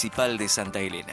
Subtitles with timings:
[0.00, 1.12] Municipal de Santa Elena.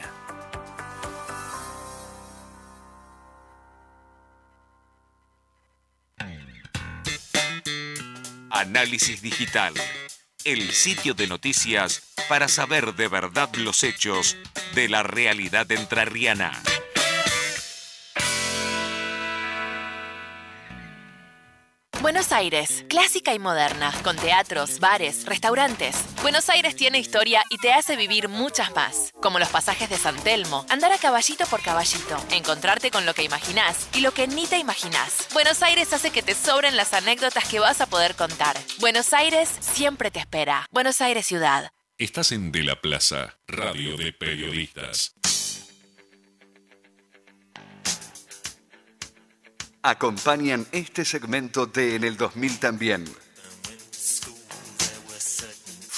[8.48, 9.74] Análisis Digital,
[10.44, 14.38] el sitio de noticias para saber de verdad los hechos
[14.74, 16.58] de la realidad entrerriana.
[22.00, 26.07] Buenos Aires, clásica y moderna, con teatros, bares, restaurantes.
[26.22, 30.16] Buenos Aires tiene historia y te hace vivir muchas más, como los pasajes de San
[30.16, 34.46] Telmo, andar a caballito por caballito, encontrarte con lo que imaginás y lo que ni
[34.46, 35.28] te imaginás.
[35.32, 38.56] Buenos Aires hace que te sobren las anécdotas que vas a poder contar.
[38.80, 40.66] Buenos Aires siempre te espera.
[40.72, 41.70] Buenos Aires Ciudad.
[41.96, 45.14] Estás en De la Plaza, Radio de Periodistas.
[49.82, 53.04] Acompañan este segmento de En el 2000 también.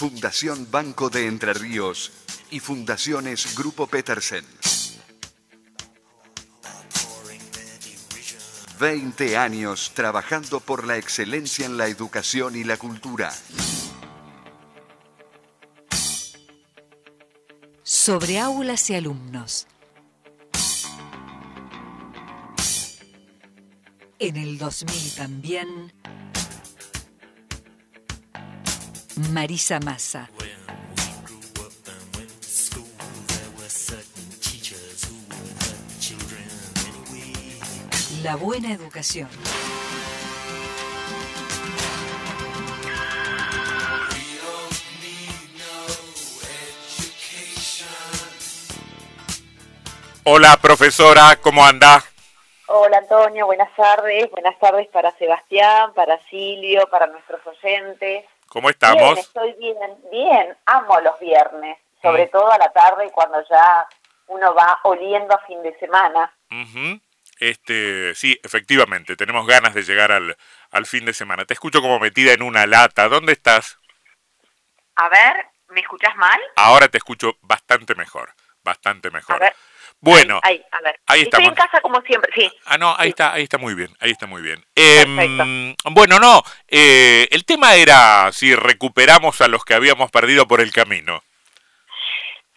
[0.01, 2.11] Fundación Banco de Entre Ríos
[2.51, 4.47] y Fundaciones Grupo Petersen.
[8.79, 13.31] 20 años trabajando por la excelencia en la educación y la cultura.
[17.83, 19.67] Sobre aulas y alumnos.
[24.19, 25.93] En el 2000 también.
[29.29, 30.31] Marisa Massa.
[38.23, 39.29] La buena educación.
[50.25, 52.05] Hola profesora, ¿cómo anda?
[52.67, 54.31] Hola Antonio, buenas tardes.
[54.31, 58.25] Buenas tardes para Sebastián, para Silvio, para nuestros oyentes.
[58.51, 59.15] ¿Cómo estamos?
[59.15, 59.77] Bien, estoy bien,
[60.11, 60.57] bien.
[60.67, 63.89] Amo los viernes, sobre todo a la tarde cuando ya
[64.27, 66.37] uno va oliendo a fin de semana.
[66.51, 67.01] Ujú.
[67.39, 70.37] Este, sí, efectivamente, tenemos ganas de llegar al,
[70.73, 71.45] al fin de semana.
[71.45, 73.09] Te escucho como metida en una lata.
[73.09, 73.79] ¿Dónde estás?
[74.97, 76.41] A ver, ¿me escuchas mal?
[76.57, 78.35] Ahora te escucho bastante mejor,
[78.65, 79.39] bastante A mejor.
[79.39, 79.55] ver.
[80.03, 81.01] Bueno, Ahí, ahí, a ver.
[81.07, 82.51] ahí Estoy en casa como siempre, sí.
[82.65, 83.11] Ah, no, ahí Sí.
[83.11, 84.65] está, ahí está muy bien, ahí está muy bien.
[84.75, 90.61] Em, bueno, no, eh, el tema era si recuperamos a los que habíamos perdido por
[90.63, 91.23] el camino.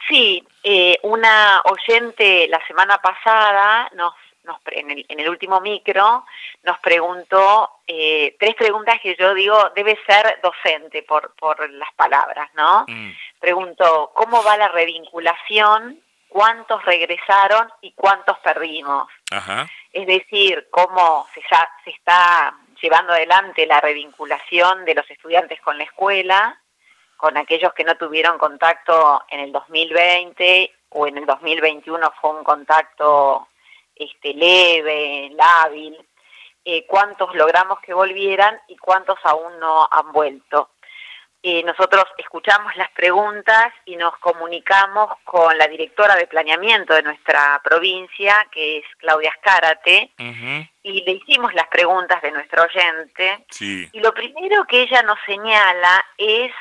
[0.07, 6.25] Sí, eh, una oyente la semana pasada, nos, nos en, el, en el último micro,
[6.63, 12.49] nos preguntó eh, tres preguntas que yo digo debe ser docente por, por las palabras,
[12.53, 12.85] ¿no?
[12.87, 15.99] Mm, Preguntó, ¿cómo va la revinculación?
[16.33, 19.07] ¿Cuántos regresaron y cuántos perdimos?
[19.31, 25.61] Ajá, Es decir, cómo se, ya- se está llevando adelante la revinculación de los estudiantes
[25.61, 26.59] con la escuela,
[27.17, 32.43] con aquellos que no tuvieron contacto en el 2020 o en el 2021 fue un
[32.43, 33.47] contacto
[33.95, 35.95] este, leve, lábil,
[36.65, 40.71] eh, cuántos logramos que volvieran y cuántos aún no han vuelto.
[41.45, 47.59] Eh, nosotros escuchamos las preguntas y nos comunicamos con la directora de planeamiento de nuestra
[47.61, 50.11] provincia, que es Claudia Escárate,
[50.83, 53.45] y le hicimos las preguntas de nuestro oyente.
[53.49, 56.53] sí, Y lo primero que ella nos señala es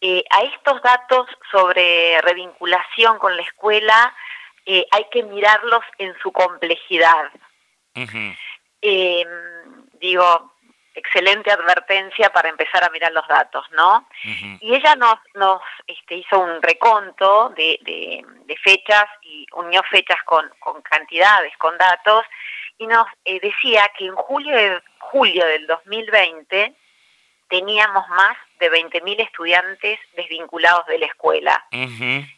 [0.00, 4.14] eh, a estos datos sobre revinculación con la escuela,
[4.66, 7.30] eh, hay que mirarlos en su complejidad.
[8.82, 9.26] Eh,
[10.00, 10.53] digo,
[10.94, 14.08] excelente advertencia para empezar a mirar los datos, ¿no?
[14.60, 20.18] Y ella nos, nos este, hizo un reconto de, de- de fechas y unió fechas
[20.24, 22.24] con, con cantidades, con datos,
[22.78, 26.74] y nos eh, decía que en julio, de, julio del 2020
[27.48, 31.64] teníamos más de 20.000 estudiantes desvinculados de la escuela.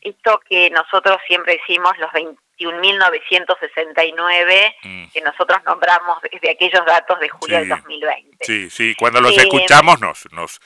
[0.00, 5.04] Esto que nosotros siempre decimos, los 21.969, mm.
[5.12, 7.60] que nosotros nombramos desde aquellos datos de julio Sí.
[7.60, 8.44] del 2020.
[8.44, 10.60] Sí, sí, cuando los Eh, escuchamos nos, nos,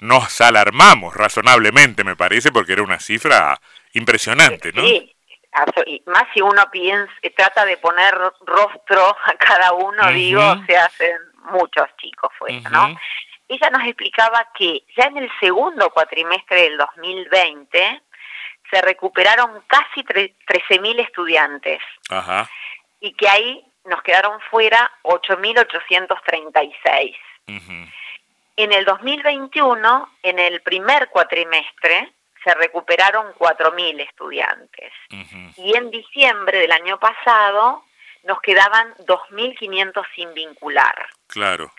[0.00, 3.60] nos alarmamos razonablemente, me parece, porque era una cifra
[3.92, 4.82] impresionante, ¿no?
[4.82, 5.12] Sí,
[5.86, 8.14] y más si uno piensa, trata de poner
[8.44, 11.16] rostro a cada uno, digo, se hacen
[11.50, 12.94] muchos chicos fuera, ¿no?
[13.48, 18.02] Ella nos explicaba que ya en el segundo cuatrimestre del 2020
[18.70, 22.48] se recuperaron casi tre- 13.000 estudiantes Ajá.
[23.00, 27.16] y que ahí nos quedaron fuera 8.836.
[27.48, 27.72] ujú,
[28.56, 32.12] En el 2021, en el primer cuatrimestre,
[32.42, 34.92] se recuperaron 4.000 estudiantes.
[35.56, 37.84] Y en diciembre del año pasado
[38.24, 41.06] nos quedaban 2.500 sin vincular.
[41.28, 41.70] Claro.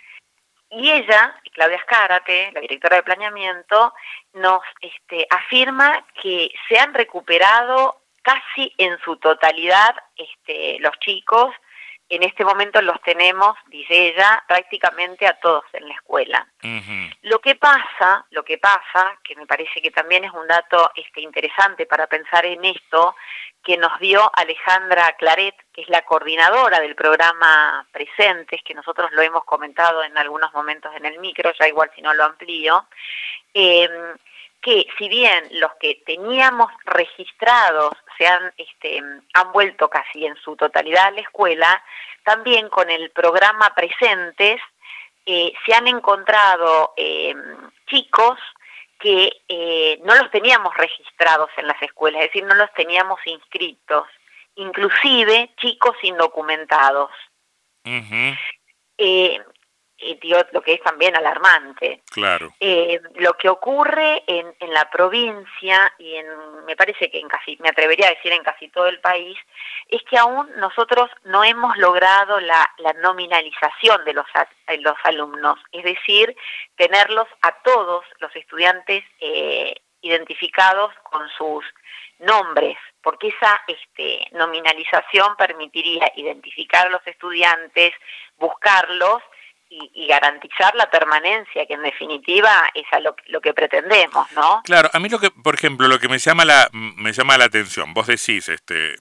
[0.70, 3.94] Y ella, Claudia Escárate, la directora de planeamiento,
[4.34, 11.54] nos este, afirma que se han recuperado casi en su totalidad este, los chicos.
[12.10, 16.48] En este momento los tenemos, dice ella, prácticamente a todos en la escuela.
[17.24, 21.22] Lo que pasa, lo que pasa, que me parece que también es un dato este,
[21.22, 23.16] interesante para pensar en esto,
[23.62, 29.22] que nos dio Alejandra Claret, que es la coordinadora del programa Presentes, que nosotros lo
[29.22, 32.88] hemos comentado en algunos momentos en el micro, ya igual si no lo amplío,
[33.54, 33.90] eh,
[34.62, 39.02] que si bien los que teníamos registrados se han, este,
[39.34, 41.84] han vuelto casi en su totalidad a la escuela,
[42.24, 44.60] también con el programa Presentes
[45.26, 47.36] eh, se han encontrado eh,
[47.88, 48.40] chicos
[49.00, 54.08] que eh, no los teníamos registrados en las escuelas, es decir, no los teníamos inscritos,
[54.56, 57.12] inclusive chicos indocumentados.
[60.00, 60.20] Eh,
[60.52, 62.02] lo que es también alarmante.
[62.12, 62.54] Claro.
[62.60, 67.58] Eh, lo que ocurre en, en, la provincia y en, me parece que en casi,
[67.60, 69.38] me atrevería a decir en casi todo el país,
[69.88, 74.26] es que aún nosotros no hemos logrado la, la nominalización de los,
[74.80, 76.36] los alumnos, es decir,
[76.76, 81.66] tenerlos a todos los estudiantes eh, identificados con sus
[82.20, 87.94] nombres, porque esa este, nominalización permitiría identificar a los estudiantes,
[88.38, 89.22] buscarlos
[89.70, 94.62] y, y, garantizar la permanencia, que en definitiva es a lo, lo, que pretendemos, ¿no?
[94.64, 97.46] Claro, a mí lo que, por ejemplo, lo que me llama la, me llama la
[97.46, 98.96] atención, vos decís, este,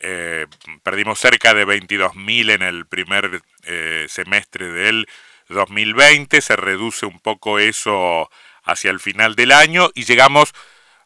[0.00, 0.46] eh,
[0.82, 5.08] perdimos cerca de 22.000 en el primer eh, semestre del
[5.48, 8.30] 2020, se reduce un poco eso
[8.64, 10.54] hacia el final del año y llegamos,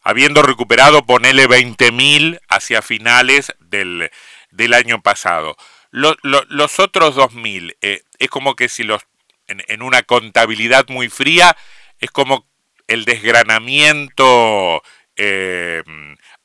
[0.03, 4.11] habiendo recuperado, ponele 20.000 hacia finales del,
[4.50, 5.56] del año pasado.
[5.93, 9.03] Lo, lo, los otros 2.000, eh, es como que si los,
[9.47, 11.55] en, en, una contabilidad muy fría,
[12.00, 12.47] es como
[12.89, 14.83] el desgranamiento
[15.17, 15.83] eh,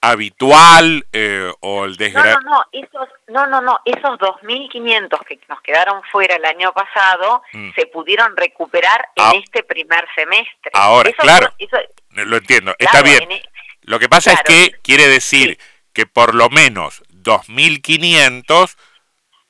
[0.02, 2.42] habitual eh, o el desgranamiento...
[2.46, 6.74] No, no, no, esos, no, no, no, esos 2.500 que nos quedaron fuera el año
[6.74, 7.72] pasado mm.
[7.74, 10.72] se pudieron recuperar en ah, este primer semestre.
[10.74, 11.78] Ahora, eso, claro, eso,
[12.12, 13.32] lo entiendo, claro, está bien.
[13.32, 13.50] El,
[13.84, 15.68] lo que pasa claro, es que quiere decir sí.
[15.94, 18.76] que por lo menos 2.500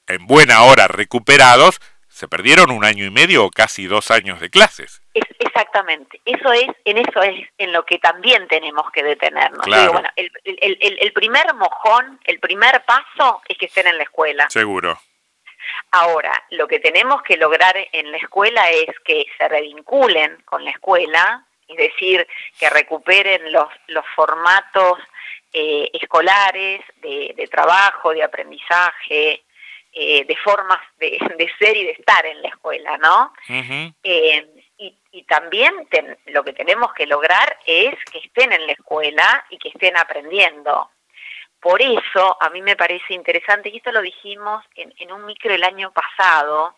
[0.07, 4.49] en buena hora recuperados, se perdieron un año y medio o casi dos años de
[4.49, 5.01] clases.
[5.13, 9.61] Es, exactamente, eso es, en eso es en lo que también tenemos que detenernos.
[9.61, 9.81] Claro.
[9.81, 13.97] Digo, bueno, el, el, el, el, primer mojón, el primer paso es que estén en
[13.97, 14.49] la escuela.
[14.49, 14.99] Seguro.
[15.91, 20.71] Ahora, lo que tenemos que lograr en la escuela es que se revinculen con la
[20.71, 22.27] escuela, es decir,
[22.59, 24.99] que recuperen los, los formatos
[25.53, 29.43] eh, escolares de, de trabajo, de aprendizaje,
[29.99, 33.33] eh, de formas de, de, ser y de estar en la escuela, ¿no?
[33.49, 33.95] Uh -huh.
[34.03, 34.47] eh,
[34.77, 39.43] y, y, también ten, lo que tenemos que lograr es que estén en la escuela
[39.49, 40.91] y que estén aprendiendo.
[41.59, 45.51] Por eso a mí me parece interesante, y esto lo dijimos en, en un micro
[45.51, 46.77] el año pasado,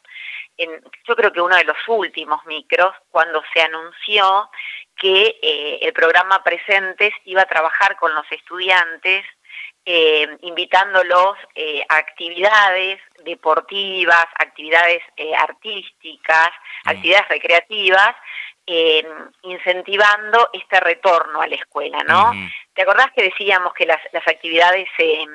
[0.56, 4.50] en, yo creo que uno de los últimos micros, cuando se anunció
[4.96, 9.26] que eh, el programa Presentes iba a trabajar con los estudiantes
[9.86, 16.50] eh, invitándolos eh, a actividades deportivas, actividades eh, artísticas,
[16.86, 16.90] mm.
[16.90, 18.16] actividades recreativas,
[19.42, 22.34] incentivando este retorno a la escuela, ¿no?
[22.34, 22.52] Mm.
[22.76, 25.26] ¿Te acordás que decíamos que las, las actividades se,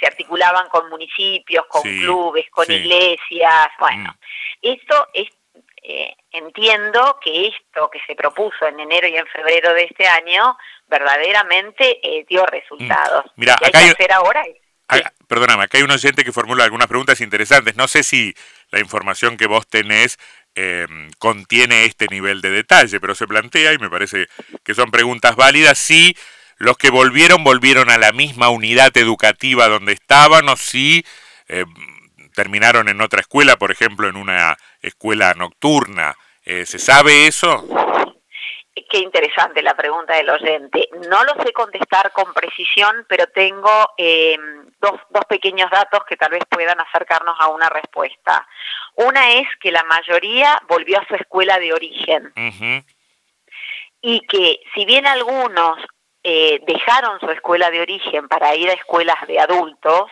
[0.00, 2.72] se articulaban con municipios, con sí, clubes, con sí.
[2.72, 3.68] iglesias?
[3.78, 4.18] Bueno, Mm.
[4.62, 5.28] esto es
[5.90, 10.56] eh, entiendo que esto que se propuso en enero y en febrero de este año
[10.86, 13.24] verdaderamente eh, dio resultados.
[13.26, 13.30] Mm.
[13.36, 14.42] Mira, ¿Qué hay acá que hay- hacer ahora?
[14.42, 14.56] es-
[14.90, 17.76] Ah, perdóname, acá hay un oyente que formula algunas preguntas interesantes.
[17.76, 18.34] No sé si
[18.70, 20.18] la información que vos tenés
[20.54, 20.86] eh,
[21.18, 24.28] contiene este nivel de detalle, pero se plantea y me parece
[24.64, 25.76] que son preguntas válidas.
[25.78, 26.16] Si
[26.56, 31.04] los que volvieron volvieron a la misma unidad educativa donde estaban o si
[31.48, 31.64] eh,
[32.34, 34.56] terminaron en otra escuela, por ejemplo, en una
[35.08, 36.14] escuela nocturna.
[36.44, 37.64] Eh, ¿Se sabe eso?
[38.90, 40.88] Qué interesante la pregunta del oyente.
[41.08, 44.36] No lo sé contestar con precisión, pero tengo eh,
[44.80, 48.46] dos, dos pequeños datos que tal vez puedan acercarnos a una respuesta.
[48.96, 52.32] Una es que la mayoría volvió a su escuela de origen
[54.02, 55.78] y que si bien algunos
[56.22, 60.10] eh, dejaron su escuela de origen para ir a escuelas de adultos,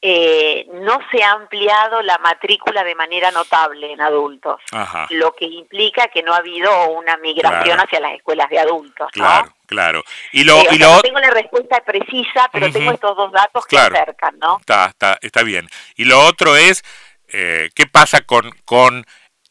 [0.00, 5.46] eh, no se ha ampliado la matrícula de manera notable en adultos, Ajá, lo que
[5.46, 7.82] implica que no ha habido una migración Claro.
[7.82, 9.08] hacia las escuelas de adultos.
[9.16, 9.24] ¿no?
[9.24, 10.04] claro, claro.
[10.32, 13.66] Y lo, Eh, y lo no tengo la respuesta precisa, pero tengo estos dos datos
[13.66, 13.96] que Claro.
[13.96, 14.58] acercan, ¿no?
[14.60, 15.68] Está, está, está bien.
[15.96, 16.84] Y lo otro es,
[17.32, 19.04] eh, ¿qué pasa con, con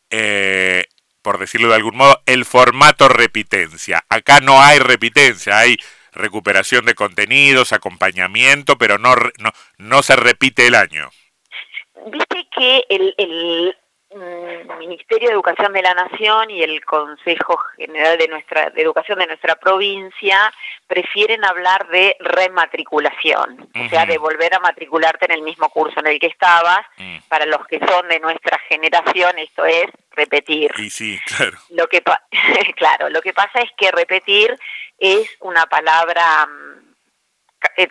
[0.09, 0.85] eh,
[1.21, 4.05] por decirlo de algún modo, el formato repitencia.
[4.07, 5.75] Acá no hay repitencia, hay
[6.17, 11.09] recuperación de contenidos, acompañamiento, pero no, no, no se repite el año.
[12.07, 13.75] Viste que el, el
[14.87, 19.27] Ministerio de Educación de la Nación y el Consejo General de nuestra de Educación de
[19.27, 20.51] nuestra provincia
[20.87, 26.07] prefieren hablar de rematriculación, o sea, de volver a matricularte en el mismo curso en
[26.07, 26.79] el que estabas.
[26.97, 27.17] Mm.
[27.27, 30.71] Para los que son de nuestra generación, esto es repetir.
[30.77, 31.57] Y sí, claro.
[31.69, 32.23] Lo que pa-
[32.77, 34.55] claro, lo que pasa es que repetir
[34.99, 36.66] es una palabra mm,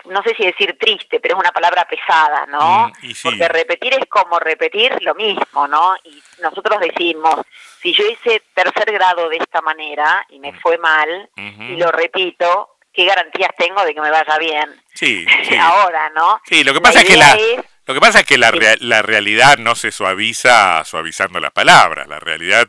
[0.06, 2.88] no sé si decir triste, pero es una palabra pesada, ¿no?
[2.88, 3.20] Mm, sí.
[3.22, 5.94] Porque repetir es como repetir lo mismo, ¿no?
[6.04, 7.36] Y nosotros decimos,
[7.80, 12.76] si yo hice tercer grado de esta manera y me fue mal y lo repito,
[12.92, 14.82] ¿qué garantías tengo de que me vaya bien?
[14.94, 15.54] Sí, sí.
[15.56, 16.40] Ahora, ¿no?
[16.46, 18.58] Sí, lo que pasa es que la, es- lo que pasa es que la, Sí.
[18.58, 22.08] rea- la realidad no se suaviza suavizando las palabras.
[22.08, 22.66] La realidad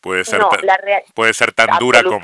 [0.00, 2.20] puede ser No, ta- la rea- puede ser tan dura como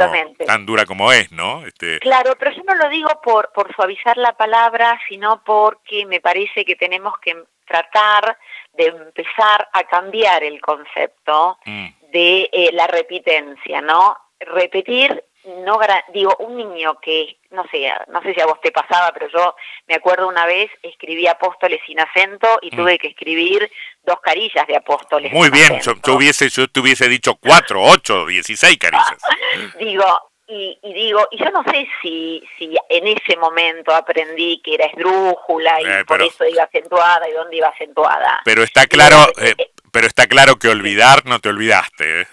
[0.47, 1.67] tan dura como es, ¿no?
[1.67, 6.21] Este, Claro, pero yo no lo digo por, por suavizar la palabra, sino porque me
[6.21, 8.39] parece que tenemos que tratar
[8.75, 14.17] de empezar a cambiar el concepto mm, de eh, la repitencia, ¿no?
[14.41, 15.25] Repetir,
[15.65, 15.79] no
[16.13, 19.55] digo, un niño que, no sé, no sé si a vos te pasaba, pero yo
[19.87, 22.77] me acuerdo una vez escribí apóstoles sin acento y Mm.
[22.77, 23.71] tuve que escribir
[24.05, 25.33] dos carillas de apóstoles.
[25.33, 26.11] muy sin bien, yo, acento.
[26.11, 29.19] yo hubiese yo te hubiese dicho cuatro, ocho, dieciséis caricias.
[29.79, 30.05] digo
[30.47, 34.87] y, y digo y yo no sé si si en ese momento aprendí que era
[34.87, 39.55] esdrújula y Eh, por eso iba acentuada y dónde iba acentuada Pero está claro, eh,
[39.57, 42.23] eh, pero está claro que olvidar no te olvidaste.
[42.23, 42.27] ¿eh?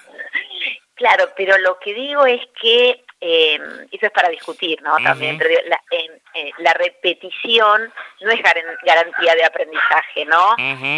[1.01, 3.60] Claro pero lo que digo es que eh,
[3.91, 7.91] eso es para discutir no también pero la, eh, eh, la repetición
[8.22, 10.55] no es garan- garantía de aprendizaje no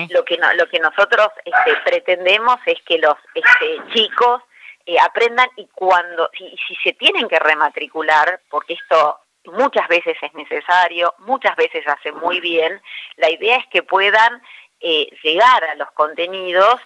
[0.10, 4.42] lo que no- lo que nosotros este, pretendemos es que los este, chicos
[4.86, 10.34] eh, aprendan y cuando si, si se tienen que rematricular porque esto muchas veces es
[10.34, 12.82] necesario muchas veces hace muy bien
[13.18, 14.42] la idea es que puedan
[14.82, 16.80] eh, llegar a los contenidos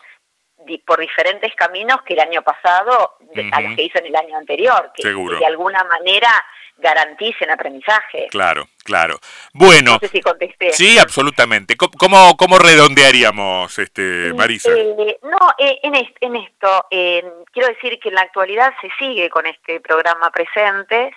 [0.86, 3.18] por diferentes caminos que el año pasado
[3.52, 6.30] a los que hizo en el año anterior que, de alguna manera
[6.78, 9.20] garanticen aprendizaje Claro, claro.
[9.54, 11.76] Bueno, no sé si contesté sí, absolutamente.
[11.76, 14.72] ¿Cómo, cómo, redondearíamos, este, Marisa?
[14.76, 18.90] Eh, no, eh, en, est- en esto, eh, quiero decir que en la actualidad se
[19.00, 21.14] sigue con este programa Presentes,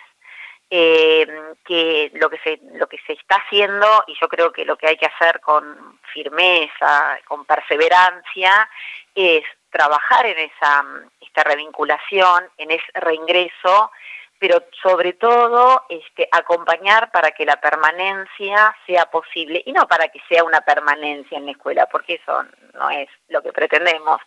[0.71, 1.27] eh,
[1.65, 4.87] que lo que se lo que se está haciendo y yo creo que lo que
[4.87, 8.69] hay que hacer con firmeza, con perseverancia,
[9.15, 10.85] es trabajar en esa
[11.21, 13.91] esta revinculación, en ese reingreso,
[14.39, 20.21] pero sobre todo este, acompañar para que la permanencia sea posible y no para que
[20.29, 24.21] sea una permanencia en la escuela, porque eso no es lo que pretendemos,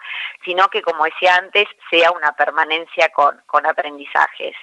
[0.44, 4.56] sino que, como decía antes, sea una permanencia con, con aprendizajes.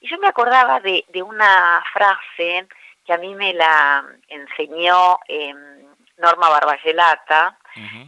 [0.00, 2.68] Y yo me acordaba de, de una frase
[3.04, 5.54] que a mí me la enseñó eh,
[6.18, 7.58] Norma Barbayelata,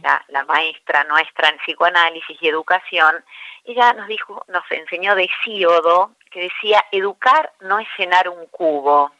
[0.03, 3.23] la, la maestra nuestra en psicoanálisis y educación,
[3.63, 9.11] ella nos dijo, nos enseñó de Hesíodo, que decía, educar no es llenar un cubo,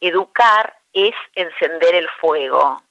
[0.00, 2.82] educar es encender el fuego.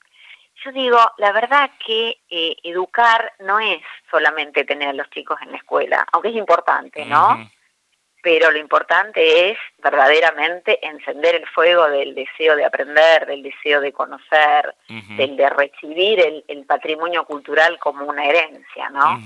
[0.64, 5.52] Yo digo, la verdad que eh, educar no es solamente tener a los chicos en
[5.52, 7.50] la escuela, aunque es importante, ¿no?
[8.22, 13.92] Pero lo importante es verdaderamente encender el fuego del deseo de aprender, del deseo de
[13.92, 14.74] conocer,
[15.16, 19.18] del de recibir el, el patrimonio cultural como una herencia, ¿no?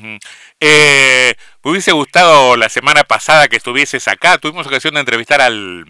[0.60, 4.38] Eh, me hubiese gustado la semana pasada que estuvieses acá.
[4.38, 5.84] Tuvimos ocasión de entrevistar al,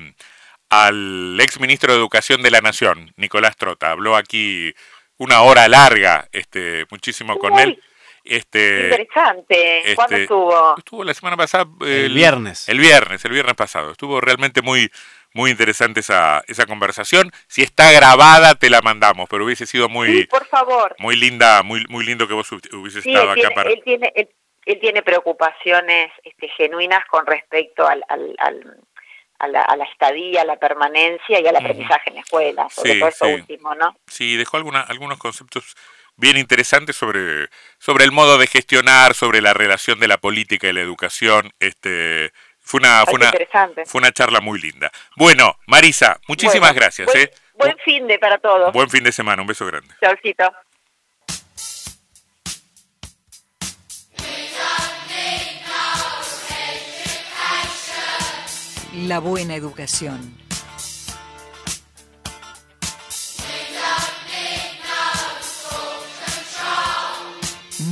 [0.70, 3.90] al ex ministro de Educación de la Nación, Nicolás Trota.
[3.90, 4.72] Habló aquí
[5.18, 7.82] una hora larga, este, muchísimo con Uy, él.
[8.24, 9.82] Este, Interesante.
[9.94, 10.74] ¿Cuándo este, estuvo?
[10.78, 11.66] Estuvo la semana pasada.
[11.80, 12.68] El viernes.
[12.68, 13.92] El viernes, el viernes pasado.
[13.92, 14.90] Estuvo realmente muy,
[15.34, 17.30] muy interesante esa, esa conversación.
[17.48, 20.96] Si está grabada, te la mandamos, pero hubiese sido muy, Sí, por favor.
[20.98, 23.70] muy linda, muy, muy lindo que vos hubieses Sí, estado él acá tiene, para.
[23.70, 24.28] él tiene, él,
[24.64, 28.80] él tiene preocupaciones este, genuinas con respecto al, al, al-
[29.38, 32.92] a, la, a la estadía, a la permanencia y al aprendizaje en la escuela, sobre
[32.94, 33.32] Sí, todo eso sí.
[33.32, 33.96] último, ¿no?
[34.06, 35.74] Sí, dejó alguna, algunos conceptos
[36.16, 37.48] bien interesantes sobre,
[37.78, 41.52] sobre el modo de gestionar, sobre la relación de la política y la educación.
[41.58, 43.32] Este, fue una, fue una,
[43.84, 44.90] fue una charla muy linda.
[45.16, 47.06] Bueno, Marisa, muchísimas Bueno, gracias.
[47.12, 47.30] Buen, ¿eh?
[47.54, 48.72] buen fin de para todos.
[48.72, 49.92] Buen fin de semana, un beso grande.
[50.00, 50.50] Chaucito.
[58.96, 60.36] la buena educación.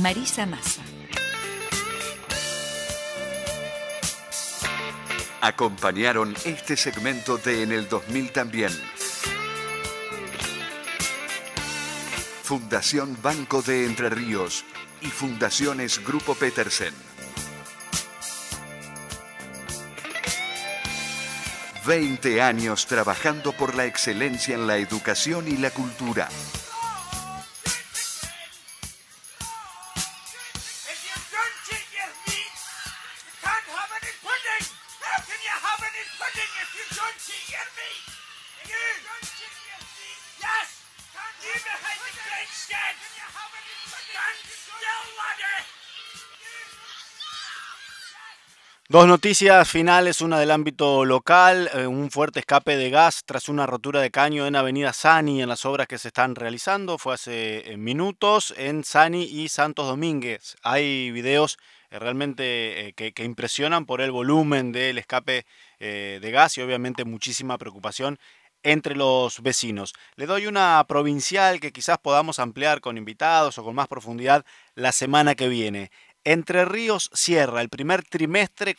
[0.01, 0.81] Marisa Massa.
[5.41, 8.71] Acompañaron este segmento de En el 2000 también.
[12.43, 14.63] Fundación Banco de Entre Ríos
[15.01, 17.12] y Fundaciones Grupo Petersen.
[21.85, 26.29] 20 años trabajando por la excelencia en la educación y la cultura.
[48.93, 53.65] Dos noticias finales, una del ámbito local, eh, un fuerte escape de gas tras una
[53.65, 57.71] rotura de caño en Avenida Sani en las obras que se están realizando, fue hace
[57.71, 60.57] eh, minutos en Sani y Santos Domínguez.
[60.61, 61.57] Hay videos
[61.89, 65.47] eh, realmente que, que, impresionan por el volumen del escape
[65.79, 68.19] de gas y obviamente muchísima preocupación
[68.61, 69.93] entre los vecinos.
[70.17, 74.45] Le doy una provincial que quizás podamos ampliar con invitados o con más profundidad
[74.75, 75.89] la semana que viene.
[76.25, 78.71] Entre Ríos cierra el primer trimestre